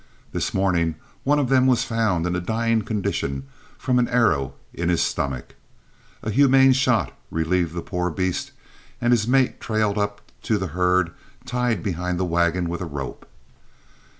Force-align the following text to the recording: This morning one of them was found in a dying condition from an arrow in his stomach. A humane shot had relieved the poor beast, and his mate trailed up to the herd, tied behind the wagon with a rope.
This 0.31 0.51
morning 0.51 0.95
one 1.23 1.37
of 1.37 1.49
them 1.49 1.67
was 1.67 1.83
found 1.83 2.25
in 2.25 2.35
a 2.35 2.39
dying 2.41 2.81
condition 2.81 3.43
from 3.77 3.99
an 3.99 4.07
arrow 4.07 4.55
in 4.73 4.89
his 4.89 5.03
stomach. 5.03 5.53
A 6.23 6.31
humane 6.31 6.73
shot 6.73 7.09
had 7.09 7.13
relieved 7.29 7.75
the 7.75 7.83
poor 7.83 8.09
beast, 8.09 8.51
and 8.99 9.13
his 9.13 9.27
mate 9.27 9.61
trailed 9.61 9.99
up 9.99 10.19
to 10.41 10.57
the 10.57 10.69
herd, 10.73 11.11
tied 11.45 11.83
behind 11.83 12.19
the 12.19 12.25
wagon 12.25 12.67
with 12.67 12.81
a 12.81 12.85
rope. 12.87 13.27